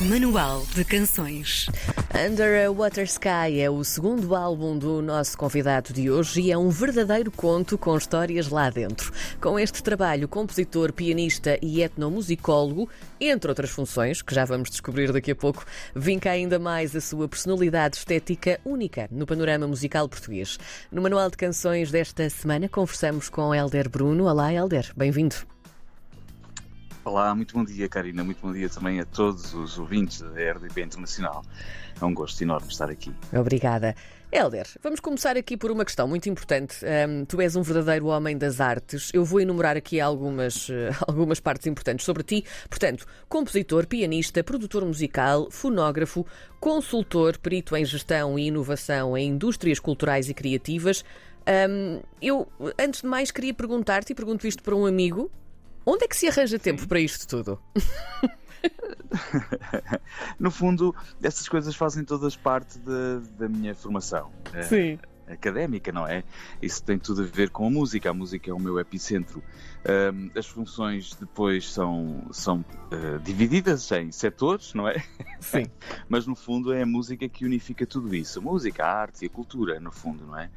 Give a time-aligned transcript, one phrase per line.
[0.00, 1.68] Manual de Canções.
[2.12, 6.58] Under a Water Sky é o segundo álbum do nosso convidado de hoje e é
[6.58, 9.12] um verdadeiro conto com histórias lá dentro.
[9.40, 12.88] Com este trabalho, compositor, pianista e etnomusicólogo,
[13.20, 15.64] entre outras funções, que já vamos descobrir daqui a pouco,
[15.94, 20.58] vinca ainda mais a sua personalidade estética única no panorama musical português.
[20.90, 24.24] No Manual de Canções desta semana, conversamos com Helder Bruno.
[24.24, 25.53] Olá, Helder, bem-vindo.
[27.04, 28.24] Olá, muito bom dia, Karina.
[28.24, 31.44] Muito bom dia também a todos os ouvintes da RDP Internacional.
[32.00, 33.12] É um gosto enorme estar aqui.
[33.30, 33.94] Obrigada.
[34.32, 36.78] Helder, vamos começar aqui por uma questão muito importante.
[36.82, 39.10] Um, tu és um verdadeiro homem das artes.
[39.12, 40.72] Eu vou enumerar aqui algumas, uh,
[41.06, 42.42] algumas partes importantes sobre ti.
[42.70, 46.26] Portanto, compositor, pianista, produtor musical, fonógrafo,
[46.58, 51.04] consultor, perito em gestão e inovação em indústrias culturais e criativas.
[51.68, 52.48] Um, eu,
[52.78, 55.30] antes de mais, queria perguntar-te, e pergunto isto para um amigo,
[55.86, 57.60] Onde é que se arranja tempo para isto tudo?
[60.38, 64.30] no fundo, essas coisas fazem todas parte de, da minha formação.
[64.52, 64.98] Eh, Sim.
[65.26, 66.22] Académica, não é?
[66.60, 68.10] Isso tem tudo a ver com a música.
[68.10, 69.42] A música é o meu epicentro.
[70.36, 75.02] as funções depois são, são uh, divididas em setores, não é?
[75.40, 75.64] Sim.
[76.10, 78.38] Mas no fundo é a música que unifica tudo isso.
[78.38, 80.50] A música, a arte e a cultura, no fundo, não é?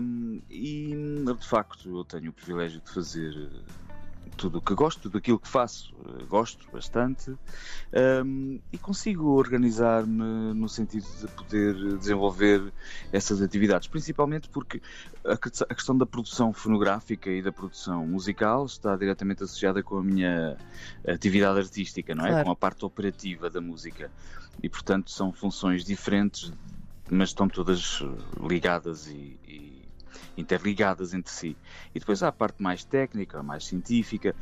[0.00, 3.50] Um, e de facto eu tenho o privilégio de fazer
[4.36, 7.30] tudo o que gosto, tudo aquilo que faço, eh, gosto bastante
[8.24, 12.72] um, e consigo organizar-me no sentido de poder desenvolver
[13.12, 14.80] essas atividades, principalmente porque
[15.24, 20.56] a questão da produção fonográfica e da produção musical está diretamente associada com a minha
[21.06, 22.30] atividade artística, não é?
[22.30, 22.44] Claro.
[22.44, 24.10] Com a parte operativa da música
[24.62, 26.52] e, portanto, são funções diferentes,
[27.10, 28.02] mas estão todas
[28.40, 29.81] ligadas e, e
[30.36, 31.56] interligadas entre si.
[31.94, 34.34] E depois há a parte mais técnica, mais científica,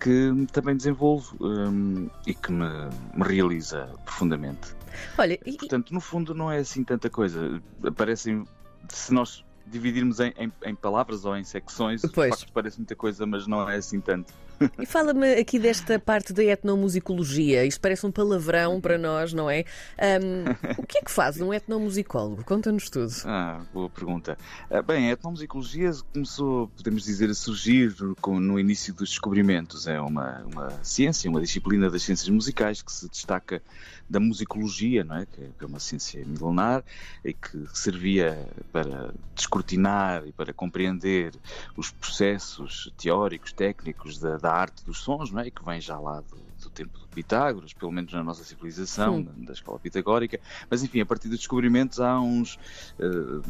[0.00, 2.68] que também desenvolvo um, e que me,
[3.14, 4.74] me, realiza profundamente.
[5.16, 5.56] Olha, e...
[5.56, 7.62] Portanto, no fundo, não é assim tanta coisa.
[7.82, 8.44] Aparecem,
[8.88, 12.32] se nós dividirmos em, em, em palavras ou em secções, pois.
[12.32, 14.32] de facto parece muita coisa, mas não é assim tanto.
[14.78, 17.64] E fala-me aqui desta parte da etnomusicologia.
[17.64, 19.64] Isto parece um palavrão para nós, não é?
[19.98, 22.44] Um, o que é que faz um etnomusicólogo?
[22.44, 23.12] Conta-nos tudo.
[23.24, 24.38] Ah, boa pergunta.
[24.70, 27.94] Ah, bem, a etnomusicologia começou, podemos dizer, a surgir
[28.26, 29.86] no início dos descobrimentos.
[29.86, 33.62] É uma, uma ciência, uma disciplina das ciências musicais que se destaca
[34.08, 35.26] da musicologia, não é?
[35.26, 36.84] que é uma ciência milenar
[37.24, 41.32] e que servia para descortinar e para compreender
[41.76, 45.50] os processos teóricos, técnicos da, da arte dos sons, não é?
[45.50, 49.32] que vem já lá do, do tempo de Pitágoras, pelo menos na nossa civilização, da,
[49.34, 50.38] da, escola pitagórica.
[50.68, 52.58] Mas enfim, a partir dos descobrimentos há uns.
[52.98, 53.42] Uh,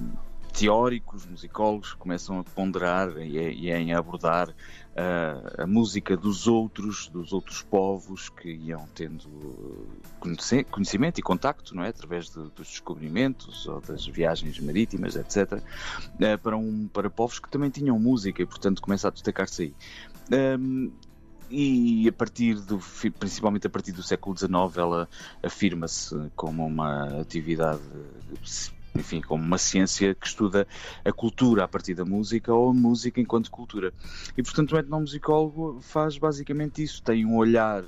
[0.55, 7.09] teóricos, musicólogos começam a ponderar e a, e a abordar uh, a música dos outros,
[7.09, 9.29] dos outros povos que iam tendo
[10.71, 16.39] conhecimento e contacto, não é, através de, dos descobrimentos ou das viagens marítimas, etc, uh,
[16.41, 19.75] para um para povos que também tinham música e portanto começa a destacar-se aí.
[20.33, 20.91] Um,
[21.51, 22.81] e a partir do,
[23.19, 25.09] principalmente a partir do século XIX, ela
[25.43, 27.83] afirma-se como uma atividade
[28.97, 30.67] enfim, como uma ciência que estuda
[31.05, 33.93] a cultura a partir da música ou a música enquanto cultura.
[34.37, 37.85] E, portanto, o etnomusicólogo faz basicamente isso, tem um olhar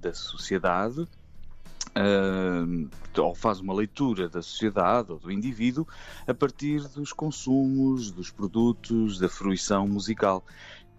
[0.00, 1.06] da sociedade,
[3.16, 5.86] ou faz uma leitura da sociedade ou do indivíduo
[6.26, 10.44] a partir dos consumos, dos produtos, da fruição musical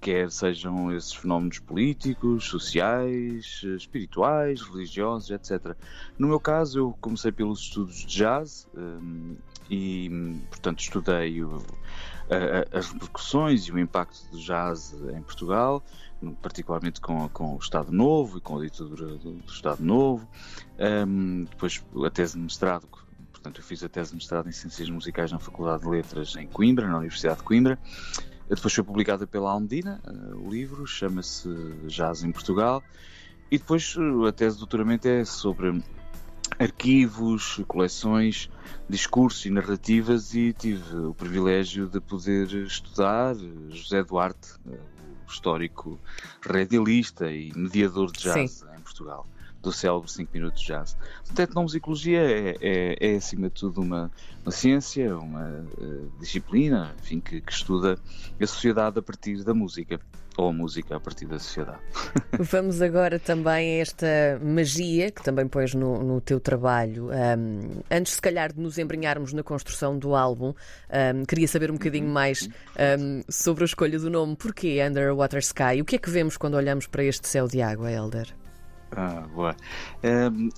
[0.02, 5.76] quer sejam esses fenómenos políticos, sociais, espirituais, religiosos, etc.
[6.18, 9.36] No meu caso, eu comecei pelos estudos de jazz um,
[9.70, 10.10] e,
[10.50, 11.58] portanto, estudei o,
[12.30, 15.84] a, as repercussões e o impacto do jazz em Portugal,
[16.42, 20.28] particularmente com, com o Estado Novo e com a ditadura do, do Estado Novo.
[21.08, 22.88] Um, depois, a tese de mestrado
[23.46, 26.48] portanto, eu fiz a tese de mestrado em Ciências Musicais na Faculdade de Letras em
[26.48, 27.78] Coimbra, na Universidade de Coimbra,
[28.50, 31.50] depois foi publicada pela Almedina, uh, o livro, chama-se
[31.88, 32.84] Jazz em Portugal.
[33.50, 35.82] E depois uh, a tese de doutoramento é sobre
[36.60, 38.50] arquivos, coleções,
[38.88, 43.36] discursos e narrativas e tive o privilégio de poder estudar
[43.70, 46.00] José Duarte, o histórico
[46.42, 48.66] radialista e mediador de jazz Sim.
[48.78, 49.28] em Portugal
[49.66, 50.96] do célebre 5 minutos de jazz.
[51.26, 54.12] Portanto, a etnomusicologia é, é, é, acima de tudo uma,
[54.44, 57.98] uma ciência, uma uh, disciplina, enfim, que, que, estuda
[58.40, 60.00] a sociedade a partir da música.
[60.38, 61.80] Ou a música a partir da sociedade.
[62.38, 67.08] Vamos agora também a esta magia que também pões no, no teu trabalho.
[67.08, 70.54] Um, antes, se calhar, de nos embrenharmos na construção do álbum,
[70.90, 72.12] um, queria saber um bocadinho uhum.
[72.12, 72.50] mais
[73.00, 74.36] um, sobre a escolha do nome.
[74.36, 75.82] Porquê Underwater Sky?
[75.82, 78.36] O que é que vemos quando olhamos para este céu de água, Elder?
[78.96, 79.56] Ah, boa.
[80.04, 80.50] Um,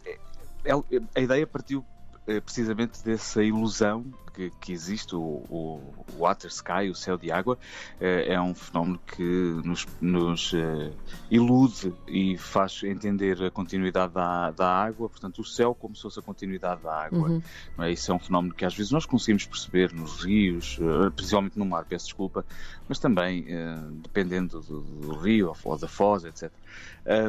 [1.15, 1.87] a ideia partiu
[2.27, 5.81] eh, precisamente dessa ilusão que, que existe, o, o,
[6.19, 7.57] water sky, o céu de água,
[7.99, 10.93] eh, é um fenómeno que nos, nos uh,
[11.31, 16.19] ilude e faz entender a continuidade da, da água, portanto, o céu como se fosse
[16.19, 17.29] a continuidade da água.
[17.29, 17.41] Uhum.
[17.79, 17.91] É?
[17.91, 21.65] Isso é um fenómeno que às vezes nós conseguimos perceber nos rios, uh, principalmente no
[21.65, 22.45] mar, peço desculpa,
[22.87, 26.51] mas também uh, dependendo do, do, rio ou da foz, etc.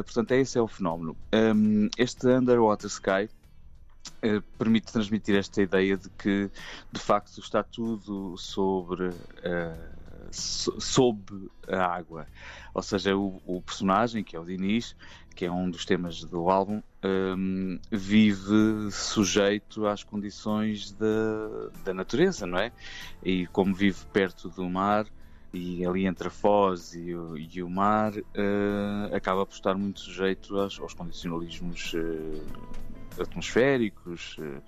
[0.05, 1.15] portanto, esse é o fenómeno.
[1.33, 3.38] Um, este underwater sky eh,
[4.57, 6.49] permite transmitir esta ideia de que
[6.91, 9.99] de facto está tudo sobre uh,
[10.31, 12.27] sob a água.
[12.73, 14.95] Ou seja, o, o, personagem, que é o Dinis,
[15.35, 21.93] que é um dos temas do álbum, um, ehm, vive sujeito às condições da, da
[21.93, 22.71] natureza, não é?
[23.23, 25.05] E como vive perto do mar,
[25.53, 30.01] e ali entre a Foz e o, e o mar, uh, acaba por estar muito
[30.01, 32.43] sujeito aos, aos condicionalismos uh,
[33.17, 34.61] atmosféricos eh,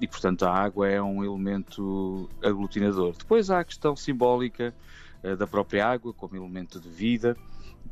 [0.00, 3.14] e, portanto, a água é um elemento aglutinador.
[3.16, 4.74] Depois há a questão simbólica
[5.22, 7.36] eh, da própria água como elemento de vida,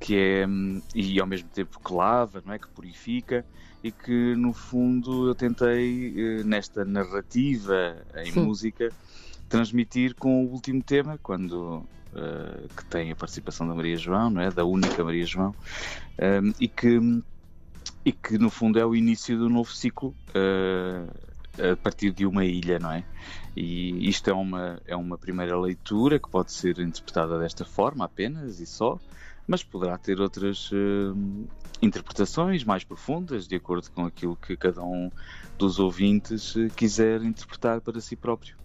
[0.01, 3.45] que é hum, e ao mesmo tempo que lava, não é, que purifica
[3.83, 8.45] e que no fundo eu tentei eh, nesta narrativa em Sim.
[8.45, 8.91] música
[9.49, 14.41] transmitir com o último tema quando Uh, que tem a participação da Maria João, não
[14.41, 14.49] é?
[14.49, 15.53] da única Maria João,
[16.17, 17.21] um, e que hum,
[18.05, 22.45] e que no fundo é o início do novo ciclo uh, a partir de uma
[22.45, 23.05] ilha, não é?
[23.57, 28.61] E isto é uma, é uma primeira leitura que pode ser interpretada desta forma apenas
[28.61, 28.99] e só,
[29.47, 31.47] mas poderá ter outras uh,
[31.81, 35.11] interpretações mais profundas, de acordo com aquilo que cada um
[35.59, 38.57] dos ouvintes uh, quiser interpretar para si próprio.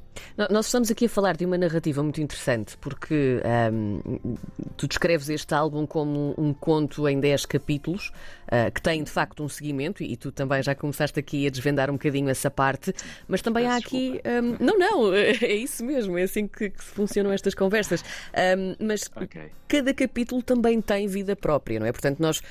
[0.50, 3.42] Nós estamos aqui a falar de uma narrativa muito interessante, porque
[3.74, 4.00] um,
[4.78, 8.12] tu descreves este álbum como um conto em 10 capítulos,
[8.46, 11.90] uh, que tem de facto um seguimento, e tu também já começaste aqui a desvendar
[11.90, 12.94] um bocadinho essa parte,
[13.28, 14.22] mas também há aqui.
[14.26, 18.02] Um, não, não, é isso mesmo, é assim que, que funcionam estas conversas.
[18.02, 19.52] Um, mas okay.
[19.68, 21.92] cada capítulo também tem vida própria, não é?
[21.92, 22.42] Portanto, nós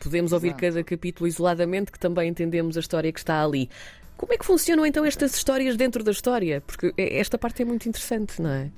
[0.00, 0.60] podemos ouvir Exato.
[0.60, 3.70] cada capítulo isoladamente, que também entendemos a história que está ali.
[4.16, 6.60] Como é que funcionam então estas histórias dentro da história?
[6.60, 8.70] Porque esta parte é muito interessante, não é?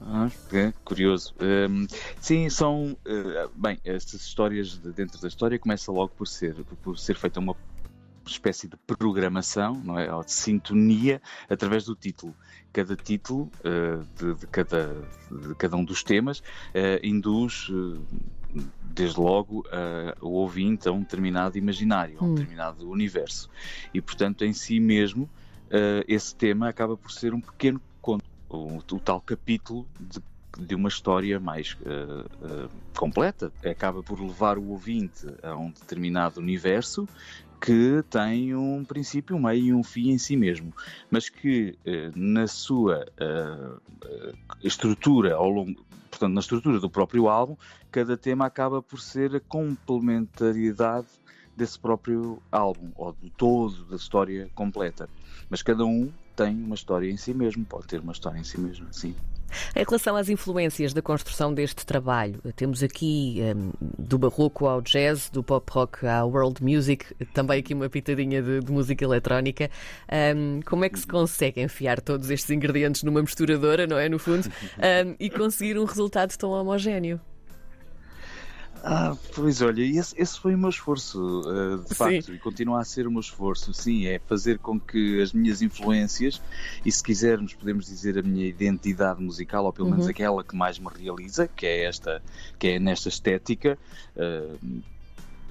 [0.00, 1.34] Ah, é curioso.
[1.40, 1.86] Um,
[2.20, 2.96] sim, são.
[3.04, 7.40] Uh, bem, estas histórias de dentro da história começa logo por ser, por ser feita
[7.40, 7.56] uma
[8.26, 10.12] espécie de programação, não é?
[10.12, 12.34] Ou de sintonia através do título.
[12.72, 14.94] Cada título uh, de, de, cada,
[15.30, 17.68] de cada um dos temas uh, induz
[18.82, 22.34] desde logo, uh, o ouvinte a um determinado imaginário, a um hum.
[22.34, 23.48] determinado universo.
[23.92, 28.78] E, portanto, em si mesmo, uh, esse tema acaba por ser um pequeno conto, o,
[28.78, 30.20] o tal capítulo de
[30.58, 33.52] de uma história mais uh, completa.
[33.64, 37.08] Acaba por levar o ouvinte a um determinado universo
[37.60, 40.72] que tem um princípio, um meio e um fim em si mesmo,
[41.10, 43.06] mas que uh, na sua
[44.62, 47.56] estrutura ao longo portanto, na estrutura do próprio álbum,
[47.90, 51.06] cada tema acaba por ser a complementariedade
[51.56, 55.08] desse próprio álbum, ou do todo da história completa.
[55.50, 58.60] Mas cada um tem uma história em si mesmo, pode ter uma história em si
[58.60, 59.14] mesmo, sim.
[59.74, 65.30] Em relação às influências da construção deste trabalho, temos aqui um, do barroco ao jazz,
[65.30, 69.70] do pop rock ao world music, também aqui uma pitadinha de, de música eletrónica.
[70.36, 74.08] Um, como é que se consegue enfiar todos estes ingredientes numa misturadora, não é?
[74.08, 77.20] No fundo, um, e conseguir um resultado tão homogéneo?
[78.82, 82.34] Ah, pois olha, esse, esse foi o meu esforço, uh, de facto, sim.
[82.34, 86.40] e continua a ser o meu esforço, sim, é fazer com que as minhas influências,
[86.84, 90.10] e se quisermos podemos dizer a minha identidade musical, ou pelo menos uhum.
[90.10, 92.22] aquela que mais me realiza, que é esta,
[92.58, 93.78] que é nesta estética,
[94.16, 94.82] uh,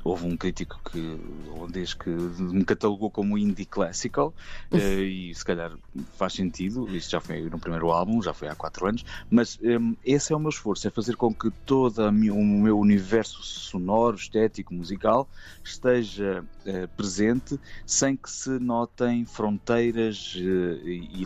[0.04, 4.34] houve um crítico que, holandês que me catalogou como indie classical
[4.72, 5.72] uh, e se calhar
[6.18, 9.70] faz sentido, isto já foi no primeiro álbum, já foi há quatro anos, mas um,
[9.70, 14.16] ehm, esse é o meu esforço, é fazer com que todo o meu universo sonoro,
[14.16, 15.30] estético, musical
[15.64, 21.26] esteja uh, presente sem que se notem fronteiras uh, e,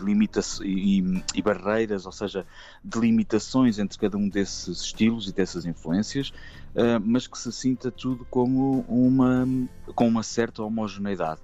[0.64, 2.46] e, e barreiras, ou seja,
[2.82, 6.32] delimitações entre cada um desses estilos e dessas influências,
[6.74, 9.46] uh, mas que se sinta tudo como uma,
[9.94, 11.40] com uma certa homogeneidade.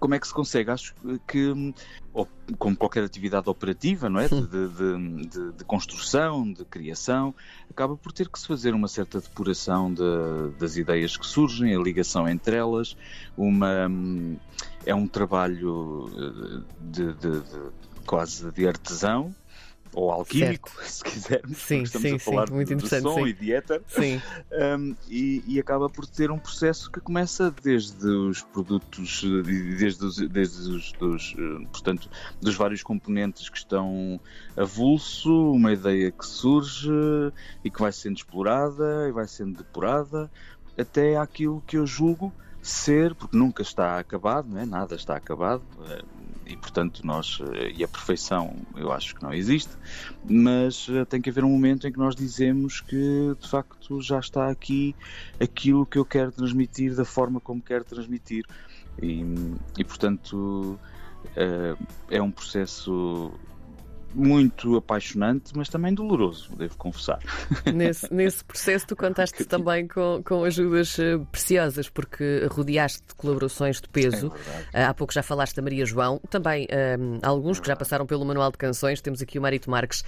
[0.00, 0.70] Como é que se consegue?
[0.70, 0.94] Acho
[1.26, 1.74] que,
[2.56, 4.28] como qualquer atividade operativa, não é?
[4.28, 7.34] De, de, de, de, construção, de criação,
[7.68, 9.92] acaba por ter que se fazer uma certa depuração
[10.56, 12.96] das ideias que surgem, a ligação entre elas,
[13.36, 13.90] uma,
[14.86, 17.42] é um trabalho eh, de,
[18.06, 19.34] quase de artesão,
[19.94, 20.90] ou alquímico, certo.
[20.90, 23.26] se quisermos, sim, estamos sim, a falar sim, muito de, de som sim.
[23.26, 24.20] e dieta, sim.
[24.52, 29.22] Um, e, e, acaba por ter um processo que começa desde os produtos,
[29.78, 34.20] desde os, desde os dos, eh, portanto, dos vários componentes que estão
[34.56, 36.90] avulso, uma ideia que surge
[37.64, 40.30] e que vai sendo explorada e vai sendo depurada,
[40.78, 44.66] até aquilo que eu julgo ser, porque nunca está acabado, não é?
[44.66, 46.02] nada está acabado, eh,
[46.48, 49.70] e portanto nós eh, e a perfeição eu acho que não existe,
[50.24, 54.18] mas eh, tem que haver um momento em que nós dizemos que de facto já
[54.18, 54.96] está aqui
[55.38, 58.44] aquilo que eu quero transmitir da forma como quero transmitir.
[59.00, 59.22] E,
[59.78, 60.78] e portanto
[62.10, 63.32] é um processo
[64.14, 67.18] muito apaixonante, mas também doloroso, devo confessar.
[67.72, 73.80] Nesse, nesse processo, tu contaste também com, com ajudas eh, preciosas, porque rodeaste de colaborações
[73.80, 74.32] de peso.
[74.72, 77.76] É Há pouco já falaste da Maria João, também um, ehm, alguns é que já
[77.76, 79.00] passaram pelo Manual de Canções.
[79.00, 80.04] Temos aqui o Marito Marques, uh,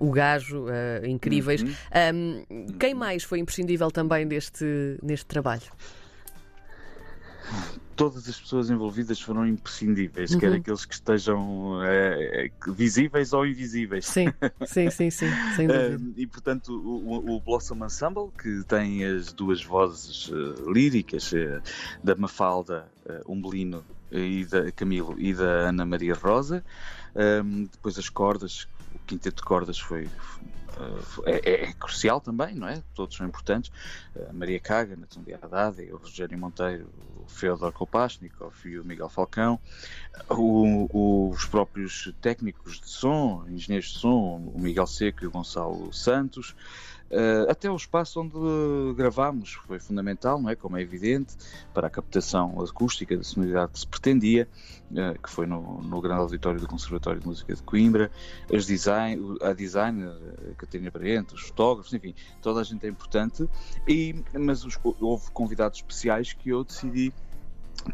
[0.00, 1.62] o Gajo, uh, incríveis.
[1.62, 1.68] Uhum.
[1.68, 4.64] Um, ehm, quem mais foi imprescindível também deste,
[5.02, 5.62] neste trabalho?
[7.98, 10.38] todas as pessoas envolvidas foram imprescindíveis, uhum.
[10.38, 14.06] quer aqueles que estejam é, visíveis ou invisíveis.
[14.06, 14.28] Sim,
[14.64, 15.26] sim, sim, sim
[15.56, 16.00] sem dúvida.
[16.16, 21.60] e portanto o, o, Blossom Ensemble, que tem as duas vozes uh, líricas uh,
[22.02, 26.64] da Mafalda uh, Umbelino e da Camilo e da Ana Maria Rosa,
[27.44, 28.68] um, depois as cordas,
[29.08, 30.08] quinteto de cordas foi,
[31.24, 32.82] é, é, é, crucial também, não é?
[32.94, 33.72] Todos são importantes.
[34.28, 39.08] A Maria Caga, Nathan de Haddad, o Rogério Monteiro, o Feodor Kopashnikov e o Miguel
[39.08, 39.58] Falcão,
[40.28, 45.92] o, os próprios técnicos de som, engenheiros de som, o Miguel Seco e o Gonçalo
[45.92, 46.54] Santos,
[47.10, 50.54] Uh, até o espaço onde gravámos foi fundamental, não é?
[50.54, 51.36] Como é evidente,
[51.72, 54.46] para a captação acústica da sonoridade que se pretendia,
[54.90, 58.10] uh, que foi no, no grande auditório do Conservatório de Música de Coimbra,
[58.52, 60.12] as design, a designer,
[60.50, 63.48] a Catarina Parente, os fotógrafos, enfim, toda a gente é importante,
[63.86, 67.12] e, mas os, houve convidados especiais que eu decidi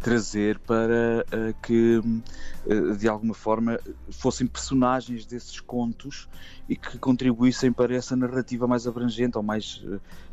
[0.00, 3.78] trazer para uh, que uh, de alguma forma
[4.10, 6.28] fossem personagens desses contos
[6.68, 9.82] e que contribuíssem para essa narrativa mais abrangente ou mais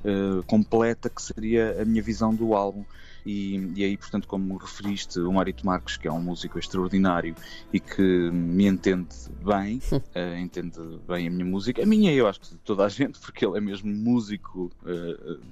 [0.03, 2.83] uh, completa que seria a minha visão do álbum.
[3.23, 7.35] E, e, aí, portanto, como referiste, o Marito Marques, que é um músico extraordinário
[7.71, 9.13] e que me entende
[9.45, 9.79] bem,
[10.41, 13.45] entende bem a minha música, a minha eu acho que de toda a gente, porque
[13.45, 14.71] ele é mesmo músico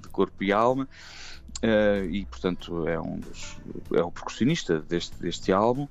[0.02, 0.88] de corpo e alma,
[1.62, 3.58] uh, e portanto é um dos,
[3.92, 5.88] é o percussionista deste, deste álbum.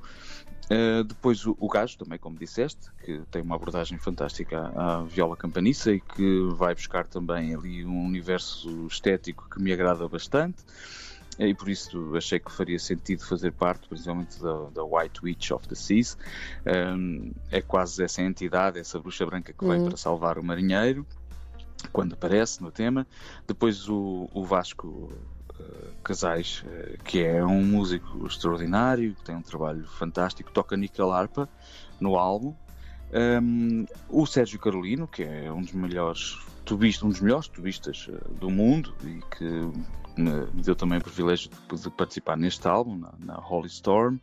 [0.72, 5.04] Uh, depois o, o gajo, também como disseste, que tem uma abordagem fantástica à, à,
[5.04, 10.64] viola campaniça e que vai buscar também ali um universo estético que me agrada bastante
[11.48, 15.68] e por isso achei que faria sentido fazer parte, principalmente da, da White Witch of
[15.70, 16.18] the Seas.
[16.66, 19.88] Um, é quase essa entidade, essa bruxa branca que vem uhum.
[19.88, 21.08] para salvar o marinheiro,
[21.94, 23.08] quando aparece no tema.
[23.48, 25.14] Depois o, o Vasco
[26.04, 31.50] Casais, uh, que é um músico extraordinário, que tem um trabalho fantástico, toca nickel harpa
[32.00, 32.54] no álbum.
[33.12, 38.34] Um, o Sérgio Carolino, que é um dos melhores tubistas, um dos melhores tubistas uh,
[38.36, 39.46] do mundo e que
[40.20, 44.18] me deu também o privilégio de, de participar neste álbum, na, na Holy Storm.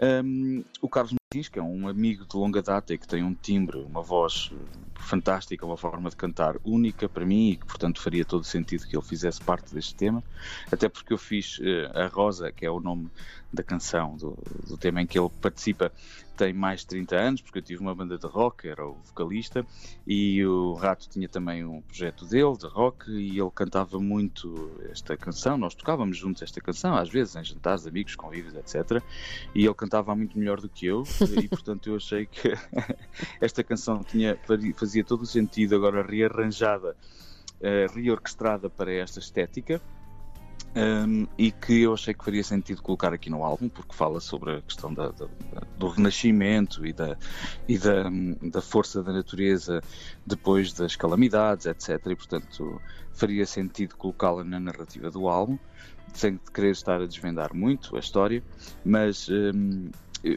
[0.00, 1.14] Um, o Carlos
[1.50, 4.50] Que é um amigo de longa data e que tem um timbre, uma voz
[4.94, 8.96] fantástica, uma forma de cantar única para mim e que, portanto, faria todo sentido que
[8.96, 10.22] ele fizesse parte deste tema.
[10.70, 13.10] Até porque eu fiz uh, a Rosa, que é o nome
[13.54, 15.92] da canção, do, do tema em que ele participa,
[16.36, 19.64] tem mais de 30 anos, porque eu tive uma banda de rock, era o vocalista,
[20.06, 25.16] e o Rato tinha também um projeto dele, de rock, e ele cantava muito esta
[25.16, 29.02] canção, nós tocávamos juntos esta canção, às vezes em jantares, amigos, convívios, etc.
[29.54, 31.04] E ele cantava muito melhor do que eu,
[31.38, 32.52] e portanto eu achei que
[33.40, 34.36] esta canção tinha,
[34.76, 36.96] fazia todo o sentido agora rearranjada,
[37.60, 39.80] uh, reorquestrada para esta estética
[40.76, 44.56] um, e que eu achei que faria sentido colocar aqui no álbum, porque fala sobre
[44.56, 45.26] a questão da, da,
[45.78, 47.16] do renascimento e, da,
[47.68, 48.04] e da,
[48.42, 49.80] da força da natureza
[50.26, 52.04] depois das calamidades, etc.
[52.06, 52.80] E, portanto,
[53.12, 55.58] faria sentido colocá-la na narrativa do álbum,
[56.12, 58.42] sem querer estar a desvendar muito a história,
[58.84, 59.90] mas um,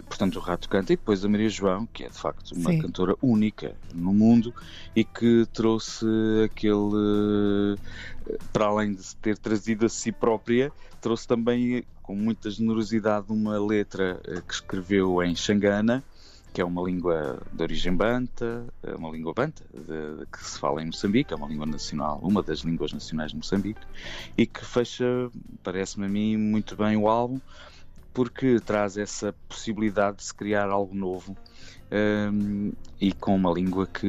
[0.07, 2.79] portanto, o Rato canta, e depois a Maria João, que é de facto uma Sim.
[2.79, 4.53] cantora única no mundo
[4.95, 6.05] e que trouxe
[6.45, 7.77] aquele,
[8.51, 14.19] para além de ter trazido a si própria, trouxe também com muita generosidade uma letra
[14.25, 16.03] eh, que escreveu em Xangana,
[16.53, 20.57] que é uma língua de origem banta, é uma língua banta de, de, que se
[20.57, 23.81] fala em Moçambique, é uma língua nacional, uma das línguas nacionais de Moçambique,
[24.37, 25.29] e que fecha,
[25.61, 27.39] parece-me a mim, muito bem o álbum
[28.17, 31.37] porque traz essa possibilidade de se criar algo novo
[32.33, 34.07] um, e com uma língua que,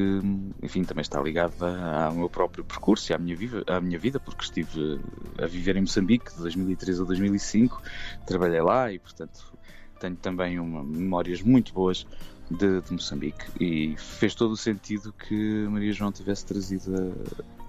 [0.63, 4.19] enfim, também está ligada ao meu próprio percurso e à minha, viva, à minha vida,
[4.19, 4.99] porque estive
[5.37, 7.83] a viver em Moçambique de 2003 a 2005,
[8.25, 9.53] trabalhei lá e, portanto,
[10.01, 12.07] tenho também uma, memórias muito boas
[12.51, 17.15] de, de, Moçambique e fez todo o sentido que Maria João tivesse trazido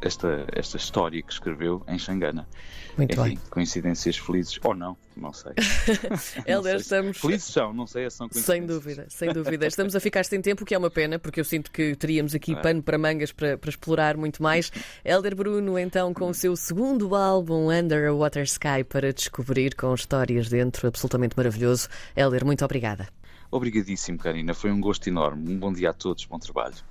[0.01, 2.48] esta, esta história que escreveu em Xangana.
[2.98, 3.39] Muito Enfim, bem.
[3.50, 5.53] coincidências felizes ou não, não sei.
[6.45, 7.17] Helder, estamos.
[7.17, 8.45] Felizes são, não sei, são coincidências.
[8.45, 9.67] Sem dúvida, sem dúvida.
[9.67, 12.55] Estamos a ficar sem tempo, que é uma pena, porque eu sinto que teríamos aqui
[12.55, 14.71] pano para mangas para, para explorar muito mais.
[15.03, 19.93] Helder Bruno, então, com o seu segundo álbum, Under a Water Sky, para descobrir com
[19.93, 21.88] histórias dentro, absolutamente maravilhoso.
[22.15, 23.07] Helder, muito obrigada.
[23.51, 24.56] Obrigadíssimo, Karina.
[24.56, 25.51] Foi um gosto enorme.
[25.53, 26.25] Um bom dia a todos.
[26.25, 26.84] Bom trabalho.